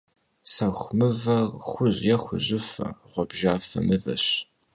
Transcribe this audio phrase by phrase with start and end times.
[0.53, 4.25] Sexu mıver xuj yê xujıfe- ğuabjjafe mıveş.